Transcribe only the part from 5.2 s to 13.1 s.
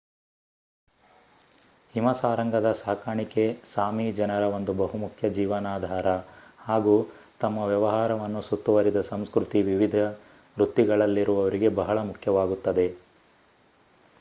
ಜೀವನಾಧಾರ ಹಾಗೂ ತಮ್ಮ ವ್ಯವಹಾರವನ್ನು ಸುತ್ತುವರಿದ ಸಂಸ್ಕ್ರತಿ ವಿವಿಧ ವೃತ್ತಿಗಳಲ್ಲಿರುವರಿಗೆ ಬಹಳ ಮುಖ್ಯವಾಗುತ್ತದೆ